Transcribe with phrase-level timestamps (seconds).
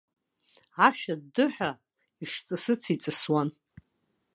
[0.87, 1.71] Ашә аддыҳәа
[2.23, 3.49] ишҵысыцыз иҵысуан.